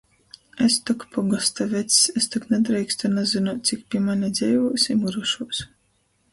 [0.67, 5.65] Es tok pogosta vecs, es tok nadreikstu nazynuot, cik pi mane dzeivūs i myrušūs!